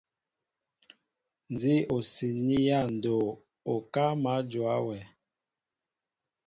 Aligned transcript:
Nzi 1.53 1.75
o 1.95 1.97
siini 2.11 2.57
ya 2.69 2.79
ndoo, 2.95 3.29
okáá 3.73 4.11
ma 4.23 4.33
njóa 4.43 4.75
wɛ. 4.87 4.97